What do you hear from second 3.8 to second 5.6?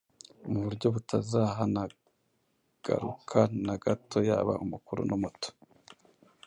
gato, yaba umukuru n’umuto: